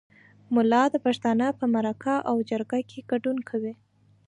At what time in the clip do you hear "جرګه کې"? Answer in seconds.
2.49-2.99